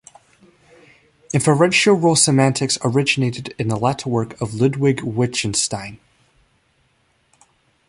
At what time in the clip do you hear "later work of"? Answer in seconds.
3.77-4.55